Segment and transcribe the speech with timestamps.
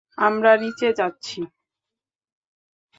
[0.17, 1.39] আমরা নিচে যাচ্ছি।